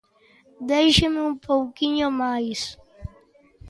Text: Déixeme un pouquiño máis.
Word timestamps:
Déixeme 0.71 1.19
un 1.29 1.35
pouquiño 1.47 2.07
máis. 2.21 2.61